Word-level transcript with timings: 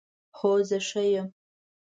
هو، 0.37 0.51
زه 0.69 0.77
ښه 0.87 1.03
یم 1.13 1.27